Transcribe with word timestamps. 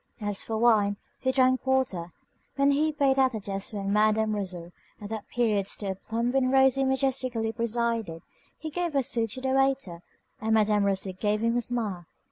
As 0.19 0.41
for 0.41 0.57
wine, 0.57 0.97
he 1.19 1.31
drank 1.31 1.63
water. 1.63 2.11
When 2.55 2.71
he 2.71 2.91
paid 2.91 3.19
at 3.19 3.33
the 3.33 3.39
desk 3.39 3.71
where 3.71 3.83
Madam 3.83 4.35
Rousseau, 4.35 4.71
at 4.99 5.09
that 5.11 5.27
period 5.27 5.67
still 5.67 5.93
plump 5.93 6.33
and 6.33 6.51
rosy 6.51 6.83
majestically 6.85 7.51
presided, 7.51 8.23
he 8.57 8.71
gave 8.71 8.95
a 8.95 9.03
sou 9.03 9.27
to 9.27 9.41
the 9.41 9.49
waiter, 9.49 10.01
and 10.41 10.55
Madam 10.55 10.85
Rousseau 10.85 11.13
gave 11.13 11.41
him 11.43 11.55
a 11.55 11.61
smile. 11.61 12.07